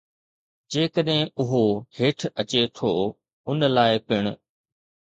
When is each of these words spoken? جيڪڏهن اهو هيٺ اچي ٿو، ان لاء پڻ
جيڪڏهن 0.75 1.21
اهو 1.43 1.61
هيٺ 1.99 2.19
اچي 2.41 2.61
ٿو، 2.81 2.91
ان 3.49 3.57
لاء 3.75 3.91
پڻ 4.09 4.23